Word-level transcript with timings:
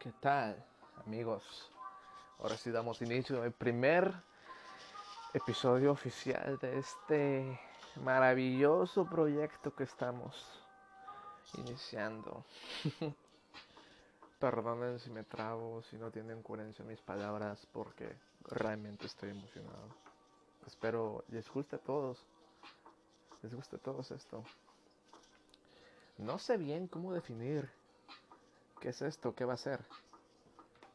¿Qué 0.00 0.12
tal, 0.12 0.56
amigos? 1.04 1.70
Ahora 2.38 2.56
sí 2.56 2.70
damos 2.70 3.02
inicio 3.02 3.42
al 3.42 3.52
primer 3.52 4.10
episodio 5.34 5.92
oficial 5.92 6.56
de 6.56 6.78
este 6.78 7.60
maravilloso 8.02 9.04
proyecto 9.04 9.74
que 9.74 9.84
estamos 9.84 10.64
iniciando. 11.58 12.46
Perdonen 14.40 14.98
si 15.00 15.10
me 15.10 15.22
trabo, 15.22 15.82
si 15.82 15.98
no 15.98 16.10
tienen 16.10 16.42
coherencia 16.42 16.82
mis 16.82 17.02
palabras, 17.02 17.66
porque 17.70 18.10
realmente 18.46 19.04
estoy 19.04 19.32
emocionado. 19.32 19.94
Espero 20.66 21.24
les 21.28 21.46
guste 21.52 21.76
a 21.76 21.78
todos. 21.78 22.24
Les 23.42 23.52
guste 23.52 23.76
a 23.76 23.80
todos 23.80 24.10
esto. 24.12 24.44
No 26.16 26.38
sé 26.38 26.56
bien 26.56 26.86
cómo 26.86 27.12
definir 27.12 27.70
qué 28.80 28.88
es 28.88 29.02
esto, 29.02 29.34
qué 29.34 29.44
va 29.44 29.54
a 29.54 29.58
ser. 29.58 29.80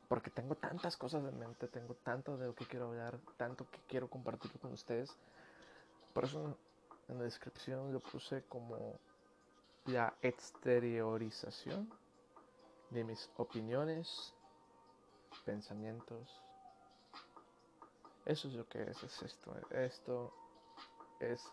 Porque 0.08 0.30
tengo 0.30 0.56
tantas 0.56 0.98
cosas 0.98 1.24
en 1.24 1.40
mente, 1.40 1.68
tengo 1.68 1.96
tanto 2.04 2.38
de 2.38 2.48
lo 2.48 2.56
que 2.56 2.66
quiero 2.66 2.88
hablar, 2.88 3.18
tanto 3.38 3.70
que 3.70 3.80
quiero 3.88 4.10
compartir 4.10 4.52
con 4.60 4.74
ustedes. 4.74 5.16
Por 6.14 6.26
eso 6.26 6.58
en 7.08 7.18
la 7.18 7.24
descripción 7.24 7.94
lo 7.94 8.00
puse 8.00 8.44
como 8.44 9.00
la 9.86 10.14
exteriorización 10.22 11.92
de 12.90 13.04
mis 13.04 13.30
opiniones, 13.38 14.34
pensamientos. 15.44 16.42
Eso 18.26 18.48
es 18.48 18.56
lo 18.56 18.68
que 18.68 18.84
es, 18.84 19.04
es 19.04 19.22
esto. 19.22 19.56
Esto 19.72 20.34
es 21.20 21.44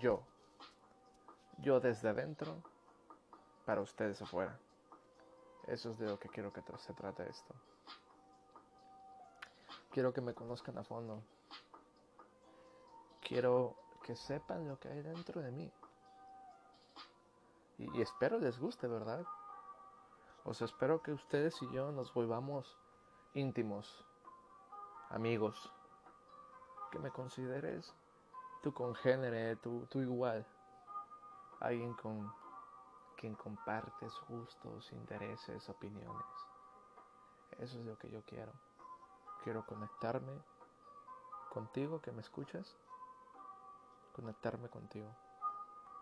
yo. 0.00 0.22
Yo 1.58 1.80
desde 1.80 2.08
adentro 2.08 2.62
para 3.64 3.80
ustedes 3.80 4.20
afuera. 4.22 4.58
Eso 5.66 5.90
es 5.90 5.98
de 5.98 6.06
lo 6.06 6.18
que 6.18 6.28
quiero 6.28 6.52
que 6.52 6.62
se 6.78 6.94
trate 6.94 7.28
esto. 7.28 7.54
Quiero 9.90 10.12
que 10.12 10.20
me 10.20 10.34
conozcan 10.34 10.78
a 10.78 10.84
fondo. 10.84 11.22
Quiero 13.20 13.74
que 14.04 14.14
sepan 14.14 14.68
lo 14.68 14.78
que 14.78 14.88
hay 14.88 15.02
dentro 15.02 15.40
de 15.40 15.50
mí. 15.50 15.72
Y, 17.78 18.00
espero 18.00 18.38
les 18.38 18.58
guste, 18.58 18.86
¿verdad? 18.86 19.24
O 20.44 20.54
sea, 20.54 20.66
espero 20.66 21.02
que 21.02 21.12
ustedes 21.12 21.60
y 21.62 21.72
yo 21.72 21.90
nos 21.90 22.14
volvamos 22.14 22.78
íntimos, 23.34 24.04
amigos. 25.10 25.72
Que 26.92 27.00
me 27.00 27.10
consideres 27.10 27.92
tu 28.62 28.72
congénere, 28.72 29.56
tu, 29.56 29.86
tu 29.86 30.00
igual. 30.00 30.46
Alguien 31.58 31.94
con 31.94 32.32
quien 33.16 33.34
compartes 33.34 34.12
gustos, 34.28 34.92
intereses, 34.92 35.68
opiniones. 35.68 36.26
Eso 37.58 37.78
es 37.78 37.86
lo 37.86 37.98
que 37.98 38.10
yo 38.10 38.22
quiero. 38.24 38.52
Quiero 39.42 39.64
conectarme 39.64 40.32
contigo 41.50 42.00
que 42.00 42.12
me 42.12 42.20
escuchas. 42.20 42.76
Conectarme 44.14 44.68
contigo. 44.68 45.14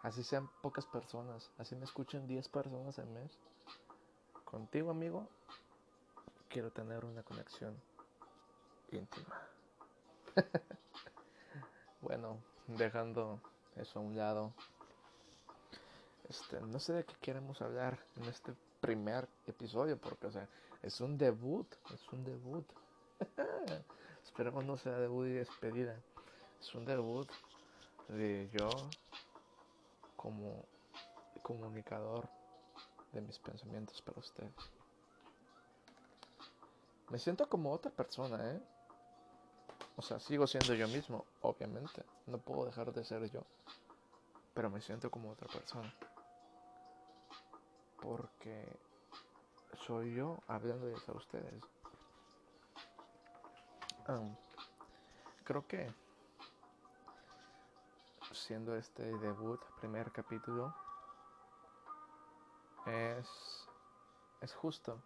Así 0.03 0.23
sean 0.23 0.51
pocas 0.61 0.87
personas, 0.87 1.51
así 1.57 1.75
me 1.77 1.85
escuchen 1.85 2.27
10 2.27 2.49
personas 2.51 2.99
al 2.99 3.07
mes. 3.07 3.39
Contigo, 4.45 4.91
amigo, 4.91 5.29
quiero 6.51 6.71
tener 6.71 7.05
una 7.07 7.23
conexión 7.23 7.75
íntima. 8.93 9.41
bueno, 12.03 12.39
dejando 12.67 13.41
eso 13.77 13.99
a 13.99 14.03
un 14.03 14.17
lado, 14.17 14.53
este, 16.29 16.61
no 16.61 16.79
sé 16.79 16.93
de 16.93 17.05
qué 17.05 17.15
queremos 17.21 17.61
hablar 17.63 17.99
en 18.17 18.25
este 18.25 18.55
primer 18.81 19.29
episodio, 19.47 19.99
porque, 19.99 20.29
es 20.83 21.01
un 21.01 21.17
debut, 21.17 21.67
es 21.93 22.13
un 22.13 22.25
debut. 22.25 22.67
Esperemos 24.25 24.65
no 24.65 24.77
sea 24.77 24.99
debut 24.99 25.27
y 25.27 25.33
despedida. 25.33 25.97
Es 26.61 26.75
un 26.75 26.85
debut 26.85 27.29
de 28.09 28.51
yo 28.53 28.71
como 30.17 30.65
comunicador 31.43 32.29
de 33.13 33.21
mis 33.21 33.39
pensamientos 33.39 34.01
para 34.03 34.19
ustedes. 34.19 34.53
Me 37.11 37.19
siento 37.19 37.49
como 37.49 37.71
otra 37.71 37.91
persona, 37.91 38.53
¿eh? 38.53 38.61
O 39.97 40.03
sea, 40.03 40.19
sigo 40.19 40.47
siendo 40.47 40.75
yo 40.75 40.89
mismo, 40.89 41.25
obviamente. 41.43 42.03
No 42.27 42.39
puedo 42.39 42.67
dejar 42.67 42.93
de 42.93 43.05
ser 43.05 43.31
yo. 43.31 43.43
Pero 44.55 44.71
me 44.71 44.81
siento 44.81 45.11
como 45.11 45.31
otra 45.31 45.49
persona 45.49 45.93
porque 48.05 48.79
soy 49.87 50.15
yo 50.15 50.39
hablándoles 50.47 51.09
a 51.09 51.13
ustedes. 51.13 51.65
creo 55.45 55.67
que 55.67 55.91
siendo 58.33 58.77
este 58.77 59.03
debut, 59.19 59.61
primer 59.81 60.13
capítulo, 60.13 60.75
es, 62.87 63.67
es 64.43 64.55
justo 64.55 65.01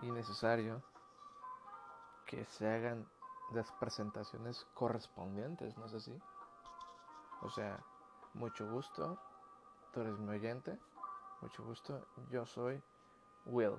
y 0.00 0.10
necesario 0.10 0.82
que 2.24 2.46
se 2.46 2.66
hagan 2.66 3.06
las 3.52 3.70
presentaciones 3.72 4.66
correspondientes, 4.72 5.76
¿no 5.76 5.84
es 5.84 5.94
así? 5.94 6.18
O 7.42 7.50
sea, 7.50 7.78
mucho 8.38 8.66
gusto, 8.70 9.18
tú 9.92 10.00
eres 10.00 10.16
mi 10.18 10.30
oyente, 10.30 10.78
mucho 11.40 11.64
gusto, 11.64 12.06
yo 12.30 12.46
soy 12.46 12.80
Will. 13.46 13.76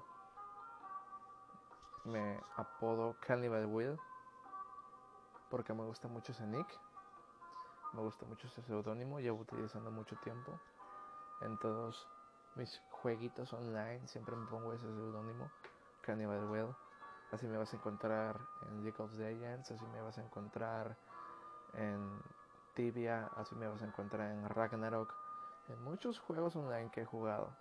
Me 2.03 2.39
apodo 2.57 3.15
Cannibal 3.21 3.65
Will 3.65 3.97
porque 5.49 5.73
me 5.73 5.83
gusta 5.85 6.07
mucho 6.07 6.33
ese 6.33 6.45
nick. 6.45 6.67
Me 7.93 8.01
gusta 8.01 8.25
mucho 8.25 8.47
ese 8.47 8.61
seudónimo, 8.63 9.19
llevo 9.19 9.39
utilizando 9.39 9.89
mucho 9.91 10.15
tiempo. 10.17 10.59
En 11.41 11.57
todos 11.57 12.07
mis 12.55 12.81
jueguitos 12.91 13.53
online 13.53 14.05
siempre 14.07 14.35
me 14.35 14.45
pongo 14.47 14.73
ese 14.73 14.85
seudónimo, 14.85 15.49
Cannibal 16.01 16.49
Will. 16.49 16.75
Así 17.31 17.47
me 17.47 17.57
vas 17.57 17.71
a 17.73 17.77
encontrar 17.77 18.39
en 18.63 18.83
League 18.83 19.01
of 19.01 19.13
Legends, 19.13 19.71
así 19.71 19.85
me 19.87 20.01
vas 20.01 20.17
a 20.17 20.23
encontrar 20.23 20.97
en 21.73 22.21
Tibia, 22.73 23.29
así 23.35 23.55
me 23.55 23.67
vas 23.67 23.81
a 23.81 23.85
encontrar 23.85 24.31
en 24.31 24.47
Ragnarok 24.49 25.13
en 25.69 25.83
muchos 25.83 26.19
juegos 26.19 26.55
online 26.55 26.89
que 26.91 27.01
he 27.01 27.05
jugado. 27.05 27.55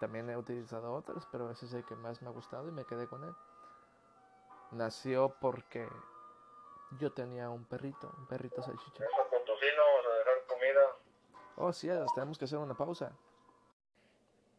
También 0.00 0.30
he 0.30 0.36
utilizado 0.36 0.94
otros, 0.94 1.26
pero 1.32 1.50
ese 1.50 1.66
es 1.66 1.74
el 1.74 1.84
que 1.84 1.96
más 1.96 2.22
me 2.22 2.28
ha 2.28 2.32
gustado 2.32 2.68
y 2.68 2.72
me 2.72 2.84
quedé 2.84 3.06
con 3.08 3.24
él. 3.24 3.34
Nació 4.70 5.34
porque 5.40 5.88
yo 6.98 7.12
tenía 7.12 7.50
un 7.50 7.64
perrito, 7.64 8.12
un 8.18 8.26
perrito 8.26 8.62
salchicha. 8.62 9.04
Vamos 9.04 10.06
a 10.06 10.18
dejar 10.18 10.46
comida. 10.46 10.80
Oh, 11.56 11.72
sí, 11.72 11.88
tenemos 12.14 12.38
que 12.38 12.44
hacer 12.44 12.58
una 12.58 12.74
pausa. 12.74 13.12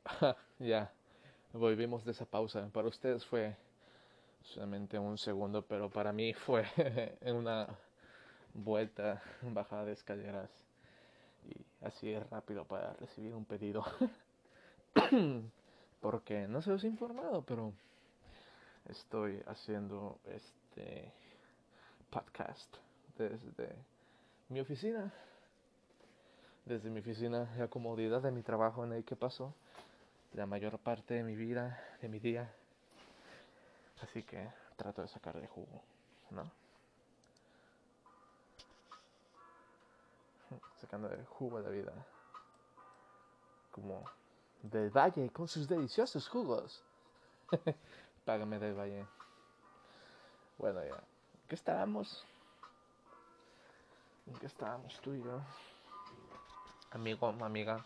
ya, 0.59 0.91
volvimos 1.53 2.03
de 2.03 2.11
esa 2.11 2.25
pausa. 2.25 2.69
Para 2.73 2.87
ustedes 2.87 3.25
fue 3.25 3.55
solamente 4.41 4.97
un 4.99 5.17
segundo, 5.17 5.61
pero 5.61 5.89
para 5.89 6.11
mí 6.11 6.33
fue 6.33 6.65
en 7.21 7.35
una 7.35 7.67
vuelta, 8.53 9.21
bajada 9.41 9.85
de 9.85 9.93
escaleras 9.93 10.49
y 11.45 11.85
así 11.85 12.11
es 12.11 12.29
rápido 12.29 12.65
para 12.65 12.93
recibir 12.93 13.33
un 13.33 13.45
pedido. 13.45 13.83
Porque 16.01 16.47
no 16.47 16.61
se 16.61 16.71
os 16.71 16.83
he 16.83 16.87
informado, 16.87 17.41
pero 17.41 17.73
estoy 18.87 19.41
haciendo 19.47 20.19
este 20.25 21.11
podcast 22.09 22.73
desde 23.17 23.75
mi 24.49 24.61
oficina. 24.61 25.11
Desde 26.65 26.89
mi 26.89 26.99
oficina, 26.99 27.49
la 27.57 27.67
comodidad 27.67 28.21
de 28.21 28.31
mi 28.31 28.43
trabajo 28.43 28.83
en 28.85 28.93
el 28.93 29.03
que 29.03 29.15
paso 29.15 29.53
la 30.33 30.45
mayor 30.45 30.77
parte 30.79 31.15
de 31.15 31.23
mi 31.23 31.35
vida, 31.35 31.81
de 32.01 32.07
mi 32.07 32.19
día. 32.19 32.49
Así 34.01 34.23
que 34.23 34.47
trato 34.77 35.01
de 35.01 35.07
sacar 35.07 35.39
de 35.39 35.47
jugo, 35.47 35.81
¿no? 36.31 36.49
Sacando 40.89 41.13
el 41.13 41.23
jugo 41.25 41.61
de 41.61 41.69
vida. 41.69 41.93
Como 43.71 44.03
del 44.63 44.89
Valle 44.89 45.29
con 45.29 45.47
sus 45.47 45.67
deliciosos 45.67 46.27
jugos. 46.27 46.83
Págame 48.25 48.57
del 48.57 48.73
Valle. 48.73 49.05
Bueno, 50.57 50.83
ya. 50.83 50.95
¿En 50.95 51.47
qué 51.47 51.53
estábamos? 51.53 52.25
¿En 54.25 54.33
qué 54.39 54.47
estábamos 54.47 54.99
tú 55.01 55.13
y 55.13 55.21
yo? 55.21 55.39
Amigo, 56.91 57.27
amiga. 57.27 57.85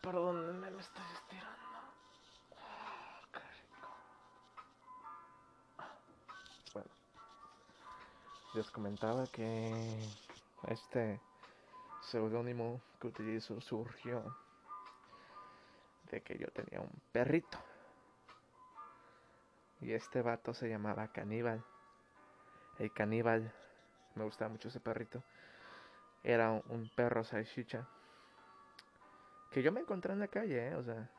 perdón, 0.00 0.58
me 0.58 0.68
estoy 0.68 1.04
estirando. 1.12 1.52
Les 8.54 8.70
comentaba 8.70 9.26
que 9.28 9.72
este 10.68 11.20
seudónimo 12.02 12.80
que 13.00 13.06
utilizo 13.06 13.60
surgió 13.60 14.22
de 16.10 16.20
que 16.20 16.36
yo 16.36 16.48
tenía 16.48 16.80
un 16.80 16.92
perrito. 17.12 17.58
Y 19.80 19.92
este 19.92 20.20
vato 20.20 20.52
se 20.52 20.68
llamaba 20.68 21.08
Caníbal. 21.08 21.64
El 22.78 22.92
caníbal, 22.92 23.52
me 24.14 24.24
gustaba 24.24 24.50
mucho 24.50 24.68
ese 24.68 24.80
perrito. 24.80 25.22
Era 26.22 26.50
un, 26.50 26.90
perro 26.94 27.24
salchicha. 27.24 27.88
Que 29.50 29.62
yo 29.62 29.72
me 29.72 29.80
encontré 29.80 30.12
en 30.12 30.20
la 30.20 30.28
calle, 30.28 30.68
¿eh? 30.68 30.74
o 30.74 30.84
sea, 30.84 31.10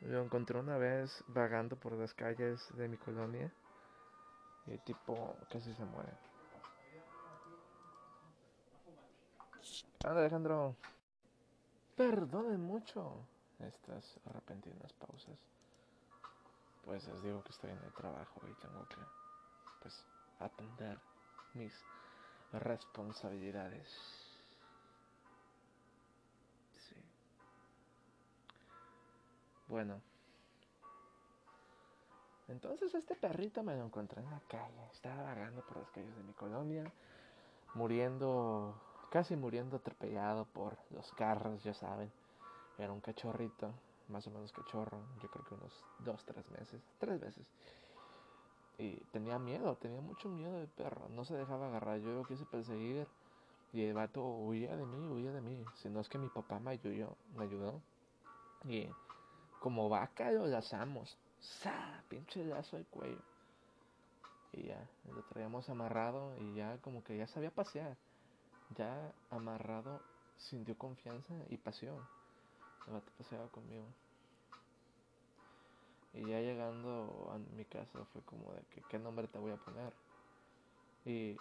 lo 0.00 0.22
encontré 0.22 0.58
una 0.58 0.78
vez 0.78 1.22
vagando 1.28 1.76
por 1.76 1.92
las 1.92 2.14
calles 2.14 2.66
de 2.76 2.88
mi 2.88 2.96
colonia. 2.96 3.52
Y 4.66 4.78
tipo, 4.78 5.36
casi 5.50 5.72
se 5.74 5.84
muere. 5.84 6.12
Anda, 10.04 10.20
Alejandro. 10.20 10.76
Perdonen 11.96 12.60
mucho 12.62 13.26
estas 13.58 14.18
repentinas 14.24 14.92
pausas. 14.94 15.38
Pues 16.84 17.06
les 17.08 17.22
digo 17.22 17.42
que 17.44 17.50
estoy 17.50 17.70
en 17.70 17.84
el 17.84 17.92
trabajo 17.92 18.40
y 18.48 18.54
tengo 18.54 18.86
que, 18.88 18.96
pues, 19.82 20.04
atender 20.38 20.98
mis 21.54 21.74
responsabilidades. 22.52 23.88
Sí. 26.78 26.96
Bueno. 29.68 30.00
Entonces 32.50 32.92
este 32.94 33.14
perrito 33.14 33.62
me 33.62 33.76
lo 33.76 33.84
encontré 33.84 34.20
en 34.20 34.30
la 34.30 34.40
calle. 34.48 34.84
Estaba 34.92 35.22
vagando 35.22 35.62
por 35.62 35.76
las 35.76 35.90
calles 35.90 36.14
de 36.16 36.22
mi 36.24 36.32
colonia. 36.32 36.92
Muriendo, 37.74 38.74
casi 39.10 39.36
muriendo 39.36 39.76
atropellado 39.76 40.46
por 40.46 40.76
los 40.90 41.12
carros, 41.12 41.62
ya 41.62 41.74
saben. 41.74 42.10
Era 42.76 42.92
un 42.92 43.00
cachorrito, 43.00 43.72
más 44.08 44.26
o 44.26 44.30
menos 44.32 44.50
cachorro. 44.52 44.98
Yo 45.22 45.30
creo 45.30 45.44
que 45.44 45.54
unos 45.54 45.84
dos, 46.00 46.24
tres 46.24 46.50
meses. 46.50 46.82
Tres 46.98 47.20
veces. 47.20 47.46
Y 48.78 48.96
tenía 49.12 49.38
miedo, 49.38 49.76
tenía 49.76 50.00
mucho 50.00 50.28
miedo 50.28 50.58
del 50.58 50.68
perro. 50.68 51.08
No 51.10 51.24
se 51.24 51.36
dejaba 51.36 51.68
agarrar. 51.68 52.00
Yo 52.00 52.12
lo 52.14 52.24
quise 52.24 52.44
perseguir. 52.46 53.06
Y 53.72 53.84
el 53.84 53.94
vato 53.94 54.24
huía 54.24 54.74
de 54.74 54.86
mí, 54.86 55.06
huía 55.06 55.30
de 55.30 55.40
mí. 55.40 55.64
Si 55.76 55.88
no 55.88 56.00
es 56.00 56.08
que 56.08 56.18
mi 56.18 56.28
papá 56.28 56.58
me 56.58 56.72
ayudó. 56.72 57.16
Me 57.36 57.44
ayudó. 57.44 57.80
Y 58.64 58.88
como 59.60 59.88
vaca 59.88 60.32
lo 60.32 60.48
lazamos. 60.48 61.16
¡Sa! 61.40 62.02
Pinche 62.08 62.44
lazo 62.44 62.76
al 62.76 62.86
cuello. 62.86 63.20
Y 64.52 64.64
ya, 64.64 64.88
lo 65.14 65.22
traíamos 65.24 65.68
amarrado 65.68 66.36
y 66.38 66.54
ya 66.54 66.78
como 66.78 67.02
que 67.04 67.16
ya 67.16 67.26
sabía 67.26 67.50
pasear. 67.50 67.96
Ya 68.76 69.12
amarrado 69.30 70.00
sintió 70.36 70.76
confianza 70.76 71.34
y 71.48 71.56
pasión. 71.56 71.96
El 72.86 72.94
vato 72.94 73.12
paseaba 73.16 73.48
conmigo. 73.48 73.86
Y 76.14 76.28
ya 76.28 76.40
llegando 76.40 77.30
a 77.32 77.38
mi 77.56 77.64
casa 77.64 78.04
fue 78.12 78.22
como 78.22 78.52
de 78.52 78.62
que 78.74 78.82
qué 78.88 78.98
nombre 78.98 79.28
te 79.28 79.38
voy 79.38 79.52
a 79.52 79.56
poner. 79.56 79.92
Y 81.04 81.36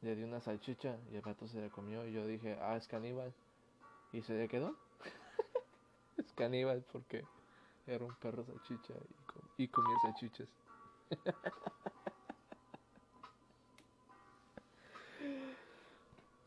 le 0.00 0.16
di 0.16 0.22
una 0.22 0.40
salchicha 0.40 0.96
y 1.10 1.16
el 1.16 1.22
vato 1.22 1.46
se 1.48 1.60
le 1.60 1.70
comió 1.70 2.06
y 2.06 2.12
yo 2.12 2.26
dije, 2.26 2.58
ah, 2.60 2.76
es 2.76 2.88
caníbal. 2.88 3.32
Y 4.12 4.22
se 4.22 4.34
le 4.34 4.48
quedó. 4.48 4.74
es 6.16 6.32
caníbal 6.32 6.84
porque 6.92 7.24
era 7.86 8.04
un 8.04 8.14
perro 8.14 8.44
salchicha 8.44 8.94
y, 9.56 9.68
comía 9.68 9.96
salchichas. 10.02 10.48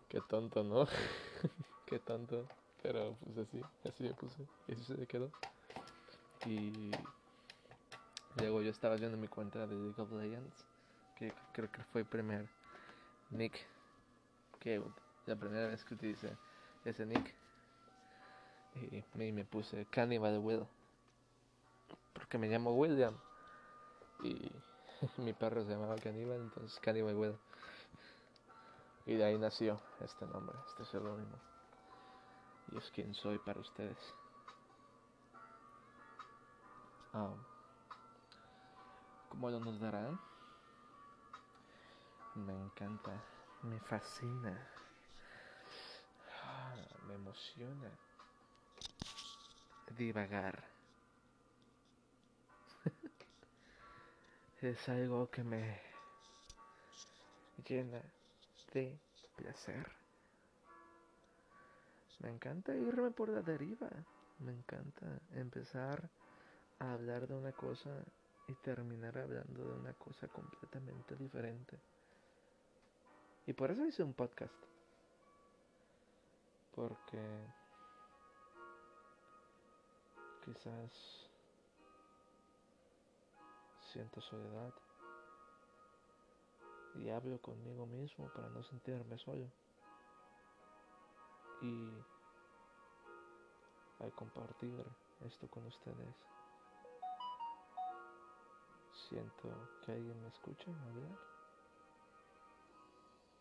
Qué 0.10 0.22
tonto, 0.22 0.64
¿no? 0.64 0.88
Qué 1.86 2.00
tonto. 2.00 2.48
Pero 2.82 3.16
pues 3.24 3.38
así, 3.40 3.62
así 3.86 4.04
me 4.04 4.14
puse. 4.14 4.48
Y 4.68 4.74
así 4.74 4.84
se 4.84 5.06
quedó. 5.06 5.30
Y 6.46 6.92
Luego 8.40 8.62
yo 8.62 8.70
estaba 8.70 8.96
viendo 8.96 9.18
mi 9.18 9.28
cuenta 9.28 9.66
de 9.66 9.76
League 9.76 10.00
of 10.00 10.12
Legends, 10.12 10.66
que 11.16 11.34
creo 11.54 11.72
que 11.72 11.84
fue 11.86 12.02
el 12.02 12.08
primer 12.08 12.48
nick, 13.32 13.66
que 14.60 14.82
la 15.26 15.36
primera 15.36 15.68
vez 15.68 15.84
que 15.84 15.96
utilicé 15.96 16.38
ese 16.86 17.06
nick. 17.06 17.34
Y 18.92 19.04
me, 19.32 19.44
puse 19.44 19.88
Cannibal 19.88 20.38
Will, 20.38 20.68
porque 22.28 22.40
me 22.40 22.50
llamo 22.50 22.72
William. 22.74 23.16
Y 24.22 24.52
mi 25.22 25.32
perro 25.32 25.64
se 25.64 25.70
llamaba 25.70 25.96
Cannibal, 25.96 26.42
entonces 26.42 26.78
Cannibal 26.82 27.16
Will. 27.16 27.38
Y 29.06 29.16
de 29.16 29.24
ahí 29.24 29.38
nació 29.38 29.80
este 30.02 30.26
nombre, 30.26 30.58
este 30.68 30.84
seudónimo. 30.84 31.38
Y 32.74 32.78
es 32.78 32.92
quien 32.92 33.14
soy 33.14 33.40
para 33.40 33.62
ustedes. 33.62 33.98
Um, 37.14 37.38
como 39.30 39.50
lo 39.50 39.62
nos 39.62 39.80
darán. 39.80 40.20
Me 42.36 42.54
encanta, 42.54 43.24
me 43.64 43.80
fascina, 43.80 44.70
ah, 46.44 46.76
me 47.08 47.16
emociona 47.16 47.90
divagar. 49.98 50.77
Es 54.62 54.90
algo 54.90 55.30
que 55.30 55.44
me 55.44 55.80
llena 57.68 58.02
de 58.74 58.98
placer. 59.36 59.86
Me 62.20 62.30
encanta 62.30 62.76
irme 62.76 63.12
por 63.12 63.30
la 63.30 63.42
deriva. 63.42 63.90
Me 64.40 64.52
encanta 64.52 65.06
empezar 65.34 66.10
a 66.80 66.94
hablar 66.94 67.28
de 67.28 67.36
una 67.36 67.52
cosa 67.52 67.90
y 68.48 68.54
terminar 68.56 69.18
hablando 69.18 69.64
de 69.64 69.80
una 69.80 69.94
cosa 69.94 70.28
completamente 70.28 71.16
diferente. 71.16 71.78
Y 73.46 73.54
por 73.54 73.72
eso 73.72 73.86
hice 73.86 74.04
un 74.04 74.14
podcast. 74.14 74.54
Porque 76.76 77.22
quizás 80.46 81.27
siento 83.94 84.22
soledad 84.22 84.74
y 86.94 87.10
hablo 87.10 87.40
conmigo 87.40 87.86
mismo 87.86 88.30
para 88.30 88.50
no 88.50 88.64
sentirme 88.64 89.18
solo. 89.18 89.48
Y 91.62 91.92
al 94.00 94.14
compartir 94.14 94.84
esto 95.26 95.48
con 95.48 95.66
ustedes, 95.66 96.16
siento 99.10 99.50
que 99.82 99.92
alguien 99.92 100.22
me 100.22 100.28
escucha 100.30 100.72
hablar 100.90 101.18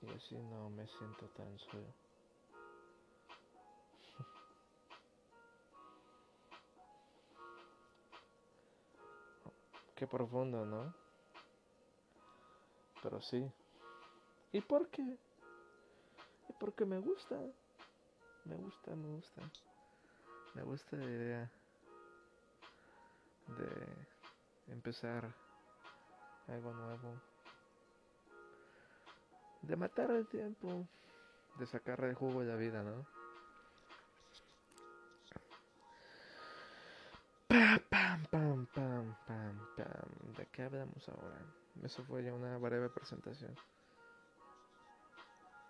y 0.03 0.07
así 0.11 0.37
no 0.37 0.71
me 0.71 0.87
siento 0.87 1.27
tan 1.29 1.59
solo. 1.59 2.06
Qué 9.97 10.07
profundo, 10.07 10.67
¿no? 10.67 10.95
Pero 13.03 13.21
sí. 13.23 13.51
¿Y 14.53 14.61
por 14.61 14.89
qué? 14.89 15.03
¿Y 15.03 16.53
porque 16.61 16.85
me 16.85 16.99
gusta? 16.99 17.37
Me 18.45 18.57
gusta, 18.57 18.95
me 18.95 19.09
gusta. 19.09 19.43
Me 20.55 20.63
gusta 20.63 20.97
la 20.97 21.05
idea 21.05 21.51
de 23.49 24.73
empezar 24.73 25.33
algo 26.49 26.73
nuevo, 26.73 27.21
de 29.63 29.77
matar 29.77 30.11
el 30.11 30.27
tiempo, 30.27 30.87
de 31.59 31.67
sacar 31.67 32.05
el 32.05 32.15
jugo 32.15 32.41
de 32.41 32.47
la 32.47 32.57
vida, 32.57 32.83
¿no? 32.83 33.07
Pam, 38.77 39.17
pam, 39.27 39.59
pam. 39.75 40.35
¿De 40.37 40.47
qué 40.53 40.63
hablamos 40.65 41.09
ahora? 41.09 41.39
Eso 41.83 42.05
fue 42.05 42.23
ya 42.23 42.35
una 42.35 42.59
breve 42.59 42.91
presentación. 42.91 43.57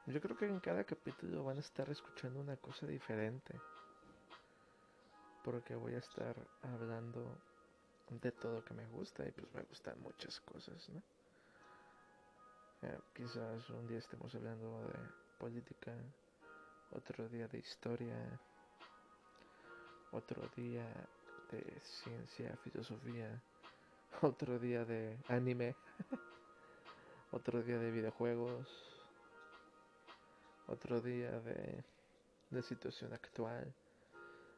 Yo 0.07 0.21
creo 0.21 0.37
que 0.37 0.47
en 0.47 0.59
cada 0.59 0.83
capítulo 0.83 1.45
van 1.45 1.59
a 1.59 1.61
estar 1.61 1.89
escuchando 1.89 2.41
una 2.41 2.57
cosa 2.57 2.87
diferente. 2.87 3.61
Porque 5.45 5.77
voy 5.77 5.95
a 5.95 5.99
estar 5.99 6.35
hablando 6.63 7.39
de 8.11 8.33
todo 8.33 8.65
que 8.65 8.75
me 8.75 8.87
gusta 8.87 9.25
y 9.27 9.31
pues 9.31 9.55
me 9.55 9.63
gustan 9.63 10.01
muchas 10.01 10.41
cosas, 10.41 10.89
¿no? 10.89 11.03
Eh, 12.83 12.99
quizás 13.15 13.71
un 13.71 13.87
día 13.87 13.99
estemos 13.99 14.35
hablando 14.35 14.83
de 14.89 14.99
política, 15.39 15.93
otro 16.91 17.29
día 17.29 17.47
de 17.47 17.59
historia, 17.59 18.17
otro 20.11 20.43
día 20.57 20.87
de 21.50 21.81
ciencia, 21.81 22.57
filosofía, 22.65 23.41
otro 24.23 24.59
día 24.59 24.85
de 24.85 25.19
anime, 25.29 25.75
otro 27.33 27.62
día 27.62 27.79
de 27.79 27.91
videojuegos, 27.91 28.69
otro 30.69 31.00
día 31.00 31.31
de, 31.41 31.85
de 32.50 32.62
situación 32.62 33.12
actual, 33.12 33.73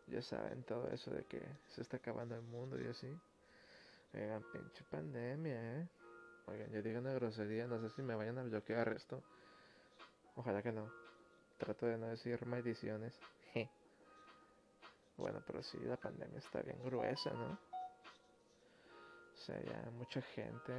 ya 0.06 0.22
saben 0.22 0.62
todo 0.62 0.88
eso 0.88 1.10
de 1.10 1.24
que 1.24 1.42
se 1.68 1.82
está 1.82 1.98
acabando 1.98 2.34
el 2.34 2.42
mundo 2.42 2.80
y 2.80 2.86
así. 2.86 3.14
Oigan, 4.14 4.42
pinche 4.52 4.84
pandemia, 4.90 5.80
¿eh? 5.80 5.88
Oigan, 6.46 6.70
yo 6.70 6.82
digo 6.82 6.98
una 6.98 7.12
grosería, 7.12 7.66
no 7.66 7.78
sé 7.78 7.90
si 7.90 8.02
me 8.02 8.14
vayan 8.14 8.38
a 8.38 8.42
bloquear 8.42 8.88
esto. 8.88 9.22
Ojalá 10.36 10.62
que 10.62 10.72
no. 10.72 10.90
Trato 11.58 11.86
de 11.86 11.98
no 11.98 12.06
decir 12.06 12.44
maldiciones. 12.46 13.12
Bueno, 15.18 15.42
pero 15.44 15.62
sí, 15.64 15.78
la 15.80 15.96
pandemia 15.96 16.38
está 16.38 16.62
bien 16.62 16.80
gruesa, 16.84 17.30
¿no? 17.32 17.58
O 19.34 19.36
sea, 19.36 19.60
ya 19.60 19.90
mucha 19.90 20.22
gente 20.22 20.72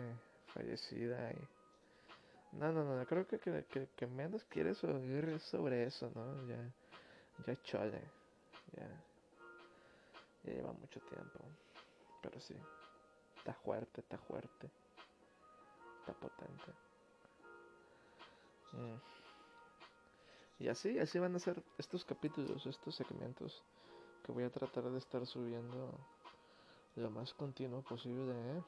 fallecida 0.47 1.31
y... 1.31 1.47
No, 2.53 2.71
no, 2.71 2.83
no, 2.83 3.05
creo 3.05 3.27
que, 3.27 3.37
que, 3.37 3.89
que, 3.95 4.07
menos 4.07 4.43
quieres 4.45 4.83
oír 4.83 5.39
sobre 5.39 5.83
eso, 5.83 6.09
¿no? 6.15 6.47
Ya, 6.47 6.57
ya 7.45 7.61
chole, 7.61 8.01
ya, 8.75 8.87
ya 10.43 10.53
lleva 10.53 10.71
mucho 10.71 10.99
tiempo, 11.01 11.39
pero 12.23 12.39
sí, 12.39 12.55
está 13.37 13.53
fuerte, 13.53 14.01
está 14.01 14.17
fuerte, 14.17 14.71
está 15.99 16.13
potente. 16.13 16.73
Mm. 18.71 18.95
Y 20.63 20.67
así, 20.69 20.97
así 20.97 21.19
van 21.19 21.35
a 21.35 21.39
ser 21.39 21.61
estos 21.77 22.03
capítulos, 22.03 22.65
estos 22.65 22.95
segmentos 22.95 23.63
que 24.29 24.33
voy 24.33 24.43
a 24.43 24.51
tratar 24.51 24.83
de 24.83 24.99
estar 24.99 25.25
subiendo 25.25 25.91
lo 26.95 27.09
más 27.09 27.33
continuo 27.33 27.81
posible. 27.81 28.31
¿eh? 28.31 28.63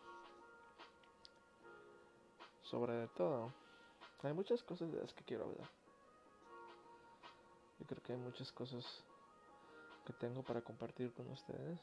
Sobre 2.63 3.07
todo, 3.09 3.53
hay 4.23 4.33
muchas 4.33 4.63
cosas 4.63 4.91
de 4.91 4.99
las 4.99 5.13
que 5.13 5.23
quiero 5.23 5.43
hablar. 5.43 5.69
Yo 7.77 7.85
creo 7.85 8.01
que 8.01 8.13
hay 8.13 8.17
muchas 8.17 8.51
cosas 8.51 8.83
que 10.03 10.13
tengo 10.13 10.41
para 10.41 10.63
compartir 10.63 11.13
con 11.13 11.29
ustedes. 11.29 11.79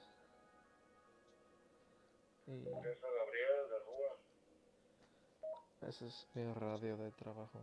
Y... 2.49 2.67
Ese 5.87 6.05
es 6.09 6.27
mi 6.35 6.53
radio 6.53 6.97
de 6.97 7.13
trabajo. 7.13 7.61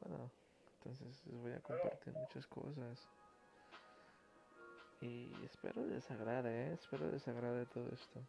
Bueno, 0.00 0.30
entonces 0.76 1.26
les 1.26 1.40
voy 1.40 1.52
a 1.54 1.60
compartir 1.60 2.14
muchas 2.14 2.46
cosas. 2.46 3.17
Y 5.00 5.32
espero 5.44 5.86
les 5.86 6.10
agrade, 6.10 6.68
¿eh? 6.68 6.72
espero 6.74 7.10
les 7.10 7.26
agrade 7.28 7.66
todo 7.66 7.88
esto. 7.92 8.20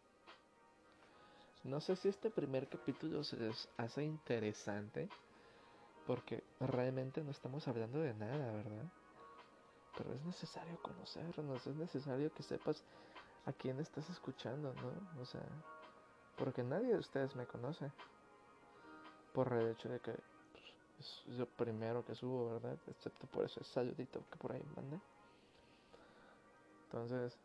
No 1.64 1.80
sé 1.80 1.96
si 1.96 2.08
este 2.08 2.30
primer 2.30 2.68
capítulo 2.68 3.22
se 3.24 3.36
les 3.36 3.68
hace 3.76 4.04
interesante, 4.04 5.08
porque 6.06 6.42
realmente 6.60 7.22
no 7.22 7.32
estamos 7.32 7.66
hablando 7.68 7.98
de 8.00 8.14
nada, 8.14 8.52
¿verdad? 8.52 8.84
Pero 9.96 10.14
es 10.14 10.24
necesario 10.24 10.80
conocernos, 10.80 11.66
es 11.66 11.76
necesario 11.76 12.32
que 12.32 12.42
sepas 12.42 12.82
a 13.46 13.52
quién 13.52 13.80
estás 13.80 14.08
escuchando, 14.08 14.72
¿no? 14.74 15.20
O 15.20 15.26
sea, 15.26 15.44
porque 16.36 16.62
nadie 16.62 16.92
de 16.94 16.98
ustedes 16.98 17.34
me 17.36 17.46
conoce. 17.46 17.90
Por 19.34 19.52
el 19.52 19.68
hecho 19.68 19.88
de 19.88 20.00
que 20.00 20.12
pues, 20.12 21.22
es 21.28 21.38
lo 21.38 21.46
primero 21.46 22.04
que 22.04 22.14
subo, 22.14 22.54
¿verdad? 22.54 22.78
Excepto 22.86 23.26
por 23.26 23.44
ese 23.44 23.62
saludito 23.64 24.24
que 24.30 24.38
por 24.38 24.52
ahí 24.52 24.64
mandé. 24.74 24.98
Entonces, 26.92 27.38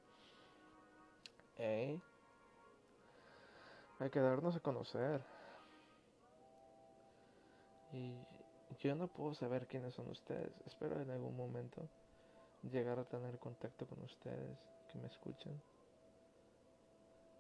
hay 4.00 4.10
que 4.10 4.20
darnos 4.20 4.56
a 4.56 4.60
conocer. 4.60 5.24
Y 7.94 8.18
yo 8.80 8.96
no 8.96 9.08
puedo 9.08 9.36
saber 9.36 9.68
quiénes 9.68 9.94
son 9.94 10.10
ustedes. 10.10 10.52
Espero 10.66 11.00
en 11.00 11.12
algún 11.12 11.38
momento 11.38 11.88
llegar 12.64 12.98
a 12.98 13.06
tener 13.06 13.38
contacto 13.38 13.86
con 13.86 14.02
ustedes 14.02 14.58
que 14.92 14.98
me 14.98 15.08
escuchen. 15.08 15.62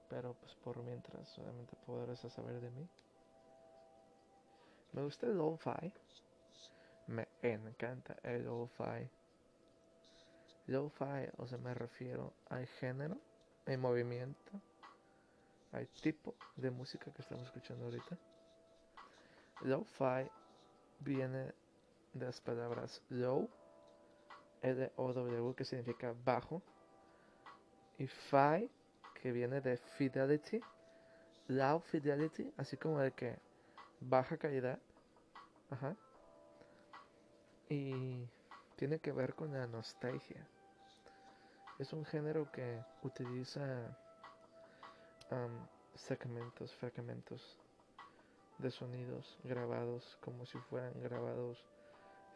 Pero 0.07 0.35
pues 0.35 0.53
por 0.57 0.77
mientras 0.83 1.27
solamente 1.29 1.75
podrás 1.87 2.19
saber 2.19 2.61
de 2.61 2.69
mí. 2.69 2.87
Me 4.93 5.01
gusta 5.01 5.25
el 5.25 5.37
lo-fi. 5.37 5.91
Me 7.07 7.27
encanta 7.41 8.15
el 8.21 8.45
lo-fi. 8.45 9.09
Lo-fi, 10.67 11.29
o 11.37 11.47
sea, 11.47 11.57
me 11.59 11.73
refiero 11.73 12.33
al 12.49 12.65
género, 12.65 13.17
al 13.67 13.77
movimiento, 13.77 14.51
al 15.71 15.87
tipo 16.01 16.35
de 16.55 16.71
música 16.71 17.11
que 17.11 17.21
estamos 17.21 17.45
escuchando 17.45 17.85
ahorita. 17.85 18.17
Lo-fi 19.61 20.29
viene 20.99 21.53
de 22.13 22.25
las 22.25 22.41
palabras 22.41 23.01
low, 23.09 23.49
L-O-W, 24.61 25.53
que 25.55 25.65
significa 25.65 26.15
bajo, 26.23 26.61
y 27.97 28.07
fi, 28.07 28.69
que 29.21 29.31
viene 29.31 29.61
de 29.61 29.77
fidelity, 29.77 30.61
low 31.47 31.79
fidelity, 31.79 32.51
así 32.57 32.75
como 32.77 32.99
de 32.99 33.11
que 33.11 33.37
baja 33.99 34.37
calidad. 34.37 34.79
Ajá. 35.69 35.95
Y 37.69 38.27
tiene 38.75 38.99
que 38.99 39.11
ver 39.11 39.33
con 39.33 39.53
la 39.53 39.67
nostalgia. 39.67 40.47
Es 41.77 41.91
un 41.91 42.05
género 42.05 42.49
que 42.51 42.81
utiliza 43.03 43.97
segmentos, 45.95 46.73
fragmentos 46.75 47.59
de 48.59 48.71
sonidos 48.71 49.37
grabados 49.43 50.17
como 50.21 50.45
si 50.45 50.57
fueran 50.57 51.01
grabados 51.01 51.65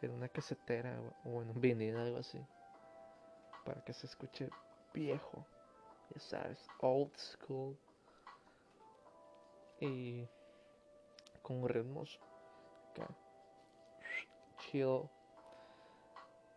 en 0.02 0.10
una 0.10 0.28
casetera 0.28 0.98
o 1.24 1.40
en 1.42 1.50
un 1.50 1.60
vinil, 1.60 1.96
algo 1.96 2.18
así, 2.18 2.38
para 3.64 3.82
que 3.82 3.94
se 3.94 4.06
escuche 4.06 4.50
viejo, 4.92 5.44
ya 6.14 6.20
sabes, 6.20 6.66
old 6.80 7.16
school 7.16 7.78
y 9.80 10.28
con 11.42 11.66
ritmos 11.66 12.20
chill 14.58 15.08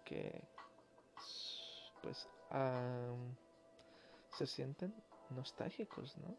que 0.03 0.43
pues 2.01 2.27
se 4.29 4.47
sienten 4.47 4.93
nostálgicos, 5.31 6.17
¿no? 6.17 6.35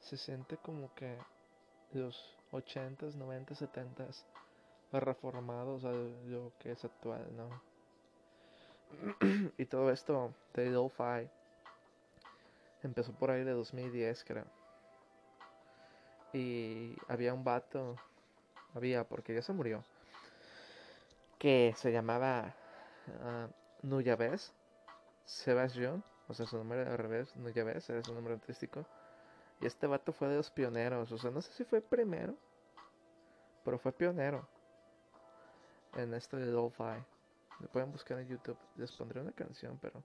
Se 0.00 0.16
siente 0.16 0.56
como 0.56 0.92
que 0.94 1.18
los 1.92 2.36
80s, 2.52 3.14
90s, 3.14 3.68
70s 3.72 4.24
reformados 4.92 5.84
a 5.84 5.92
lo 5.92 6.52
que 6.58 6.72
es 6.72 6.84
actual, 6.84 7.24
¿no? 7.36 7.62
y 9.58 9.66
todo 9.66 9.90
esto 9.90 10.32
de 10.54 10.70
lo-fi 10.70 11.28
empezó 12.82 13.12
por 13.12 13.30
ahí 13.30 13.44
de 13.44 13.52
2010, 13.52 14.24
creo. 14.24 14.46
Y 16.32 16.96
había 17.08 17.34
un 17.34 17.44
vato, 17.44 17.96
había, 18.74 19.04
porque 19.04 19.34
ya 19.34 19.42
se 19.42 19.52
murió, 19.52 19.84
que 21.38 21.74
se 21.76 21.92
llamaba 21.92 22.54
uh, 23.08 23.65
Nuyabes, 23.86 24.52
Sebastián, 25.24 26.02
o 26.26 26.34
sea, 26.34 26.44
su 26.44 26.56
nombre 26.56 26.80
al 26.80 26.98
revés, 26.98 27.36
Nuyabes, 27.36 27.88
era 27.88 28.02
su 28.02 28.12
nombre 28.12 28.34
artístico. 28.34 28.84
Y 29.60 29.66
este 29.66 29.86
vato 29.86 30.12
fue 30.12 30.26
de 30.26 30.36
los 30.36 30.50
pioneros, 30.50 31.12
o 31.12 31.18
sea, 31.18 31.30
no 31.30 31.40
sé 31.40 31.52
si 31.52 31.62
fue 31.62 31.80
primero, 31.80 32.34
pero 33.64 33.78
fue 33.78 33.92
pionero 33.92 34.48
en 35.94 36.14
esto 36.14 36.36
de 36.36 36.46
lo-fi. 36.46 37.00
Lo 37.60 37.68
pueden 37.68 37.92
buscar 37.92 38.18
en 38.18 38.26
YouTube, 38.26 38.58
les 38.74 38.90
pondré 38.90 39.20
una 39.20 39.30
canción, 39.30 39.78
pero 39.80 40.02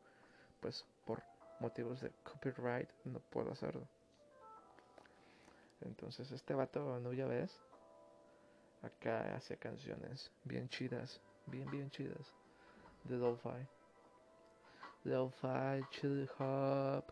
pues 0.60 0.86
por 1.04 1.24
motivos 1.60 2.02
de 2.02 2.12
copyright 2.24 2.90
no 3.04 3.20
puedo 3.20 3.52
hacerlo. 3.52 3.88
Entonces 5.82 6.30
este 6.32 6.54
vato, 6.54 7.00
Nuyabes, 7.00 7.60
acá 8.84 9.36
hace 9.36 9.58
canciones 9.58 10.32
bien 10.44 10.70
chidas, 10.70 11.20
bien, 11.48 11.70
bien 11.72 11.90
chidas 11.90 12.36
de 13.04 13.18
lo-fi. 13.18 13.68
Lo-fi, 15.04 15.84
chill 15.90 16.30
hop, 16.38 17.06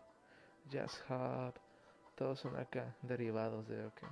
jazz 0.68 1.02
hop, 1.08 1.54
todos 2.14 2.38
son 2.38 2.56
acá 2.56 2.94
derivados 3.02 3.66
de 3.66 3.82
lo 3.82 3.94
que 3.94 4.06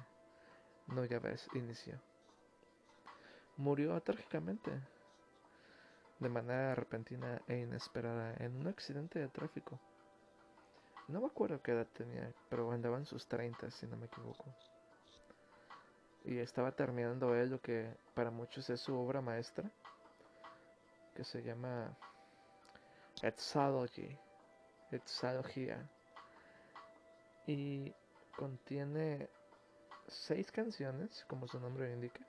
no 0.89 1.05
ya 1.05 1.19
ves 1.19 1.49
inició. 1.55 2.01
Murió 3.57 4.01
trágicamente, 4.01 4.71
de 6.19 6.29
manera 6.29 6.75
repentina 6.75 7.41
e 7.47 7.59
inesperada, 7.59 8.35
en 8.39 8.57
un 8.57 8.67
accidente 8.67 9.19
de 9.19 9.29
tráfico. 9.29 9.79
No 11.09 11.21
me 11.21 11.27
acuerdo 11.27 11.63
qué 11.63 11.73
edad 11.73 11.87
tenía, 11.87 12.33
pero 12.49 12.71
andaba 12.73 12.99
en 12.99 13.07
sus 13.07 13.27
30, 13.27 13.71
si 13.71 13.87
no 13.87 13.97
me 13.97 14.07
equivoco. 14.07 14.45
Y 16.25 16.39
estaba 16.39 16.73
terminando 16.73 17.35
él 17.35 17.51
lo 17.51 17.61
que 17.61 17.95
para 18.15 18.31
muchos 18.31 18.69
es 18.71 18.81
su 18.81 18.95
obra 18.95 19.21
maestra, 19.21 19.71
que 21.19 21.25
se 21.25 21.43
llama 21.43 21.93
Exology, 23.23 24.17
Exología, 24.93 25.91
y 27.45 27.93
contiene 28.37 29.29
seis 30.07 30.53
canciones, 30.53 31.25
como 31.27 31.49
su 31.49 31.59
nombre 31.59 31.93
indica, 31.93 32.25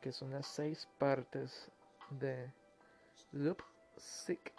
que 0.00 0.10
son 0.10 0.30
las 0.30 0.46
seis 0.46 0.88
partes 0.96 1.70
de 2.08 2.50
loop 3.32 3.60
sick. 3.98 4.54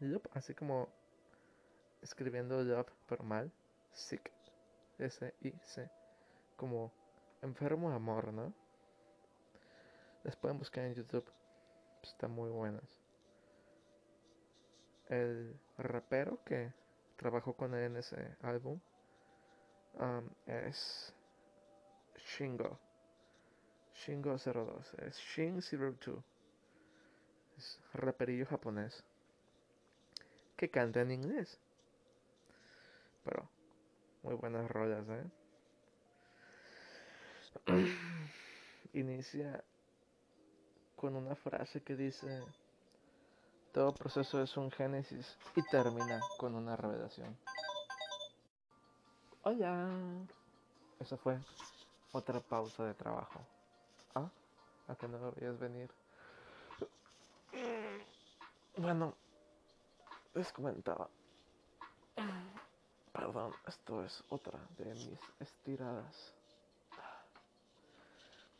Yup, 0.00 0.28
así 0.34 0.54
como 0.54 0.90
escribiendo 2.02 2.62
yup, 2.62 2.90
pero 3.08 3.24
mal. 3.24 3.50
Sick. 3.94 4.30
S-I-C. 4.98 5.90
Como 6.58 6.92
enfermo 7.40 7.88
de 7.88 7.96
amor, 7.96 8.34
¿no? 8.34 8.52
Les 10.24 10.34
pueden 10.36 10.58
buscar 10.58 10.84
en 10.84 10.94
YouTube. 10.94 11.30
Están 12.02 12.30
muy 12.30 12.50
buenas. 12.50 12.98
El 15.08 15.54
rapero 15.76 16.42
que 16.44 16.72
trabajó 17.16 17.54
con 17.54 17.74
él 17.74 17.84
en 17.84 17.96
ese 17.98 18.36
álbum 18.40 18.80
um, 19.94 20.28
es 20.46 21.14
Shingo. 22.16 22.78
Shingo 23.94 24.36
02. 24.38 24.94
Es 24.94 25.18
Shin 25.18 25.60
02. 25.60 26.24
Es 27.58 27.80
raperillo 27.92 28.46
japonés. 28.46 29.04
Que 30.56 30.70
canta 30.70 31.02
en 31.02 31.10
inglés. 31.10 31.60
Pero 33.24 33.46
muy 34.22 34.34
buenas 34.36 34.70
rolas, 34.70 35.06
¿eh? 35.10 35.24
Inicia 38.94 39.62
con 40.96 41.16
una 41.16 41.34
frase 41.34 41.82
que 41.82 41.96
dice, 41.96 42.42
todo 43.72 43.92
proceso 43.92 44.42
es 44.42 44.56
un 44.56 44.70
génesis 44.70 45.36
y 45.56 45.62
termina 45.62 46.20
con 46.38 46.54
una 46.54 46.76
revelación. 46.76 47.36
Hola. 49.42 49.90
Esa 51.00 51.16
fue 51.16 51.38
otra 52.12 52.40
pausa 52.40 52.84
de 52.84 52.94
trabajo. 52.94 53.40
¿Ah? 54.14 54.30
¿A 54.88 54.94
que 54.94 55.08
no 55.08 55.18
lo 55.18 55.32
veías 55.32 55.58
venir? 55.58 55.90
Bueno, 58.76 59.14
les 60.34 60.52
comentaba. 60.52 61.08
Perdón, 63.12 63.52
esto 63.66 64.04
es 64.04 64.24
otra 64.28 64.58
de 64.78 64.86
mis 64.86 65.20
estiradas. 65.40 66.34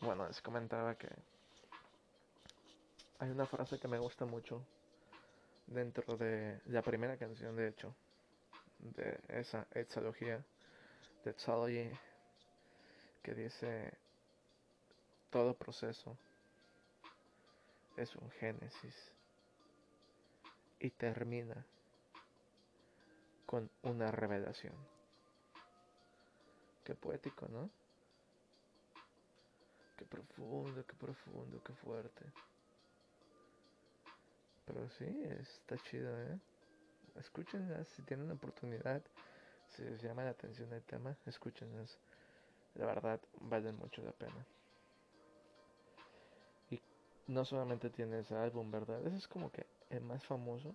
Bueno, 0.00 0.26
les 0.26 0.40
comentaba 0.42 0.94
que 0.96 1.08
hay 3.18 3.30
una 3.30 3.46
frase 3.46 3.78
que 3.78 3.88
me 3.88 3.98
gusta 3.98 4.24
mucho 4.24 4.64
dentro 5.66 6.16
de 6.16 6.60
la 6.66 6.82
primera 6.82 7.16
canción, 7.16 7.56
de 7.56 7.68
hecho, 7.68 7.94
de 8.78 9.18
esa 9.28 9.66
exología, 9.72 10.44
de 11.24 11.30
Exology, 11.30 11.90
que 13.22 13.34
dice, 13.34 13.96
todo 15.30 15.54
proceso 15.54 16.18
es 17.96 18.14
un 18.16 18.30
génesis 18.32 19.12
y 20.80 20.90
termina 20.90 21.64
con 23.46 23.70
una 23.82 24.10
revelación. 24.10 24.74
Qué 26.84 26.94
poético, 26.94 27.48
¿no? 27.48 27.70
Qué 29.96 30.04
profundo, 30.04 30.84
qué 30.86 30.94
profundo, 30.94 31.62
qué 31.62 31.72
fuerte. 31.72 32.24
Pero 34.66 34.88
sí, 34.90 35.04
está 35.40 35.76
chido, 35.78 36.18
¿eh? 36.20 36.38
Escúchenlas 37.16 37.86
si 37.88 38.02
tienen 38.02 38.28
la 38.28 38.34
oportunidad. 38.34 39.02
Si 39.70 39.82
les 39.82 40.00
llama 40.02 40.24
la 40.24 40.30
atención 40.30 40.72
el 40.72 40.82
tema, 40.82 41.16
escúchenlas. 41.26 41.98
La 42.74 42.86
verdad, 42.86 43.20
valen 43.40 43.76
mucho 43.76 44.02
la 44.02 44.12
pena. 44.12 44.46
Y 46.70 46.80
no 47.26 47.44
solamente 47.44 47.90
tiene 47.90 48.20
ese 48.20 48.34
álbum, 48.36 48.70
¿verdad? 48.70 49.06
Ese 49.06 49.16
es 49.16 49.28
como 49.28 49.50
que 49.50 49.66
el 49.90 50.00
más 50.00 50.24
famoso. 50.24 50.74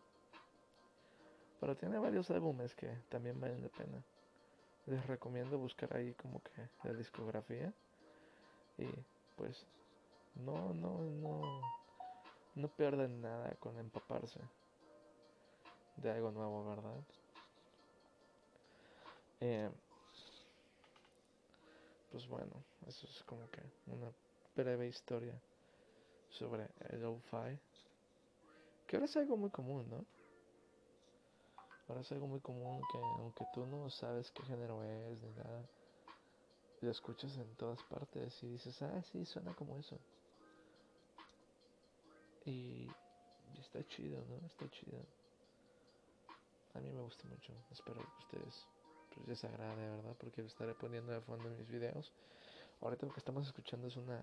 Pero 1.60 1.76
tiene 1.76 1.98
varios 2.00 2.30
álbumes 2.32 2.74
que 2.76 2.88
también 3.10 3.40
valen 3.40 3.64
la 3.64 3.70
pena. 3.70 4.04
Les 4.86 5.06
recomiendo 5.08 5.58
buscar 5.58 5.96
ahí 5.96 6.14
como 6.14 6.42
que 6.42 6.70
la 6.84 6.94
discografía. 6.94 7.74
Y 8.78 8.88
pues, 9.36 9.66
no, 10.36 10.74
no, 10.74 11.00
no 11.00 11.79
no 12.60 12.68
pierden 12.68 13.22
nada 13.22 13.56
con 13.60 13.78
empaparse 13.80 14.40
de 15.98 16.12
algo 16.12 16.32
nuevo, 16.32 16.66
¿verdad? 16.66 17.04
Eh, 19.42 19.70
pues 22.12 22.28
bueno, 22.28 22.52
eso 22.88 23.08
es 23.08 23.24
como 23.24 23.50
que 23.50 23.62
una 23.88 24.12
breve 24.56 24.88
historia 24.88 25.40
sobre 26.30 26.68
el 26.90 27.02
lo-fi. 27.02 27.58
Que 28.88 28.98
ahora 28.98 29.06
es 29.06 29.16
algo 29.18 29.38
muy 29.38 29.50
común, 29.52 29.90
¿no? 29.90 30.06
Ahora 31.88 32.02
es 32.02 32.12
algo 32.12 32.28
muy 32.28 32.40
común 32.40 32.82
que 32.92 32.98
aunque 32.98 33.46
tú 33.54 33.66
no 33.66 33.90
sabes 33.90 34.32
qué 34.32 34.44
género 34.44 34.84
es 34.84 35.22
ni 35.22 35.30
nada, 35.32 35.64
lo 36.82 36.92
escuchas 36.92 37.36
en 37.38 37.56
todas 37.56 37.82
partes 37.84 38.42
y 38.44 38.48
dices, 38.48 38.82
ah, 38.82 39.02
sí, 39.12 39.26
suena 39.26 39.54
como 39.56 39.78
eso. 39.78 39.98
Y, 42.46 42.88
está 43.60 43.86
chido, 43.88 44.24
¿no? 44.26 44.48
Está 44.48 44.70
chido. 44.70 44.98
A 46.74 46.80
mí 46.80 46.90
me 46.92 47.02
gusta 47.02 47.28
mucho. 47.28 47.54
Espero 47.72 48.02
que 48.02 48.24
ustedes 48.24 48.68
pues, 49.14 49.28
les 49.28 49.44
agrade, 49.44 49.90
¿verdad? 49.90 50.16
Porque 50.20 50.42
lo 50.42 50.48
estaré 50.48 50.74
poniendo 50.74 51.12
de 51.12 51.22
fondo 51.22 51.48
en 51.48 51.58
mis 51.58 51.70
videos. 51.70 52.12
Ahorita 52.82 53.06
lo 53.06 53.14
que 53.14 53.20
estamos 53.20 53.46
escuchando 53.46 53.88
es 53.88 53.98
una 53.98 54.22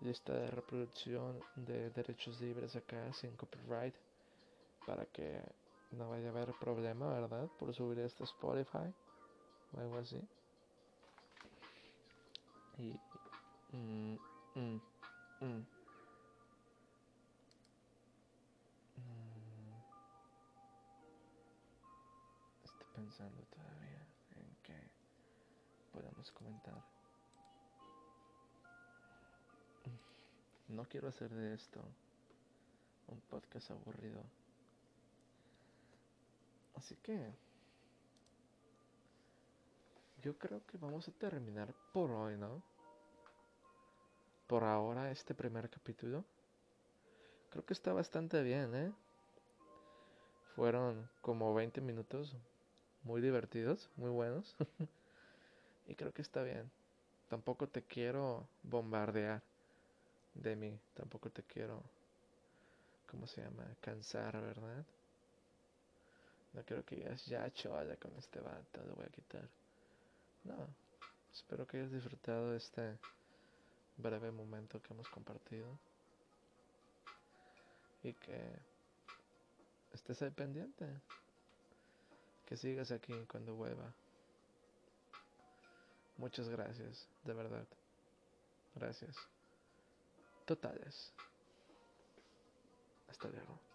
lista 0.00 0.32
de 0.32 0.50
reproducción 0.50 1.40
de 1.56 1.90
derechos 1.90 2.40
libres 2.40 2.74
acá 2.74 3.12
sin 3.12 3.36
copyright 3.36 3.94
para 4.86 5.04
que 5.06 5.40
no 5.92 6.08
vaya 6.08 6.28
a 6.28 6.30
haber 6.30 6.52
problema, 6.54 7.08
¿verdad? 7.12 7.48
Por 7.58 7.72
subir 7.74 7.98
esto 8.00 8.24
a 8.24 8.26
Spotify 8.26 8.92
o 9.72 9.80
algo 9.80 9.98
así. 9.98 10.20
Y... 12.78 12.98
Mm, 13.72 14.18
mm, 14.56 14.80
mm. 15.40 15.79
Pensando 23.00 23.42
todavía 23.44 24.06
en 24.36 24.56
que 24.62 24.90
podamos 25.90 26.30
comentar. 26.32 26.84
No 30.68 30.84
quiero 30.84 31.08
hacer 31.08 31.30
de 31.30 31.54
esto 31.54 31.80
un 33.08 33.20
podcast 33.22 33.70
aburrido. 33.70 34.22
Así 36.74 36.94
que 36.96 37.32
yo 40.22 40.36
creo 40.36 40.64
que 40.66 40.76
vamos 40.76 41.08
a 41.08 41.12
terminar 41.12 41.72
por 41.94 42.10
hoy, 42.10 42.36
¿no? 42.36 42.62
Por 44.46 44.62
ahora 44.62 45.10
este 45.10 45.34
primer 45.34 45.70
capítulo. 45.70 46.22
Creo 47.48 47.64
que 47.64 47.72
está 47.72 47.94
bastante 47.94 48.42
bien, 48.42 48.74
¿eh? 48.74 48.92
Fueron 50.54 51.08
como 51.22 51.54
20 51.54 51.80
minutos 51.80 52.36
muy 53.02 53.20
divertidos, 53.20 53.90
muy 53.96 54.10
buenos. 54.10 54.56
y 55.88 55.94
creo 55.94 56.12
que 56.12 56.22
está 56.22 56.42
bien. 56.42 56.70
Tampoco 57.28 57.68
te 57.68 57.82
quiero 57.82 58.48
bombardear 58.62 59.42
de 60.34 60.56
mí. 60.56 60.78
Tampoco 60.94 61.30
te 61.30 61.42
quiero, 61.42 61.82
¿cómo 63.10 63.26
se 63.26 63.42
llama? 63.42 63.64
Cansar, 63.80 64.40
¿verdad? 64.40 64.84
No 66.52 66.64
quiero 66.64 66.84
que 66.84 66.96
digas, 66.96 67.24
ya 67.26 67.50
chola 67.52 67.96
con 67.96 68.14
este 68.16 68.40
vato, 68.40 68.82
lo 68.84 68.96
voy 68.96 69.06
a 69.06 69.10
quitar. 69.10 69.48
No, 70.44 70.56
espero 71.32 71.66
que 71.66 71.78
hayas 71.78 71.92
disfrutado 71.92 72.50
de 72.50 72.56
este 72.56 72.98
breve 73.96 74.32
momento 74.32 74.82
que 74.82 74.92
hemos 74.92 75.08
compartido. 75.08 75.78
Y 78.02 78.14
que 78.14 78.40
estés 79.92 80.22
ahí 80.22 80.30
pendiente 80.30 80.86
que 82.50 82.56
sigas 82.56 82.90
aquí 82.90 83.14
cuando 83.30 83.54
vuelva. 83.54 83.94
Muchas 86.16 86.48
gracias, 86.48 87.08
de 87.22 87.32
verdad. 87.32 87.64
Gracias. 88.74 89.16
Totales. 90.46 91.12
Hasta 93.08 93.28
luego. 93.28 93.69